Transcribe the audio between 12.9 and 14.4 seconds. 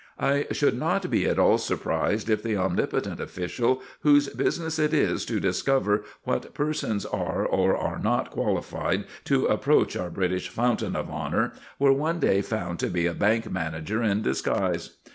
a bank manager in